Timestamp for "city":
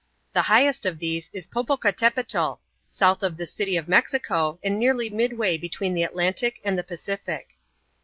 3.45-3.77